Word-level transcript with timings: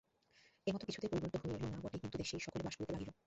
এ 0.67 0.69
মত 0.73 0.81
কিছুতেই 0.85 1.09
পরিবর্তিত 1.11 1.35
হইল 1.41 1.63
না 1.63 1.77
বটে 1.83 1.97
কিন্তু 2.01 2.15
দেশেই 2.17 2.41
সকলে 2.41 2.61
বাস 2.65 2.75
করিতে 2.77 2.93
লাগিল। 2.93 3.11